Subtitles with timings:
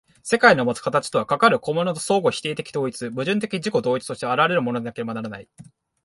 [0.23, 5.47] 世界のもつ形とは、かかる個物の相互否定的統一、矛盾的自己同一として現れるものでなければならない。